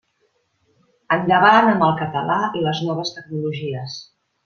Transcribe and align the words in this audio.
Endavant 1.17 1.69
amb 1.73 1.87
el 1.89 1.95
català 2.01 2.41
i 2.63 2.67
les 2.67 2.83
noves 2.91 3.15
tecnologies. 3.19 4.05